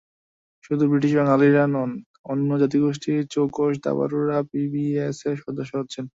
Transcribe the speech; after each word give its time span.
শুধু 0.63 0.83
ব্রিটিশ 0.91 1.11
বাঙালিরা 1.19 1.63
নন, 1.67 1.91
অন্যান্য 2.25 2.53
জাতিগোষ্ঠীর 2.61 3.19
চৌকস 3.33 3.73
দাবাড়ুরাও 3.85 4.43
বিবিসিএর 4.51 5.13
সদস্য 5.43 5.71
হচ্ছেন। 5.81 6.05